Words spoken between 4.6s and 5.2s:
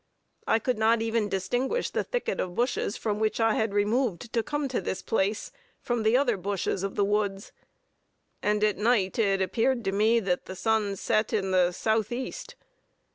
to this